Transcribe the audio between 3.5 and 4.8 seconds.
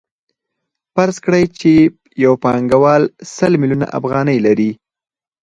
میلیونه افغانۍ لري